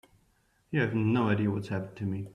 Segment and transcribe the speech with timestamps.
[0.71, 2.27] You have no idea what's happened to me.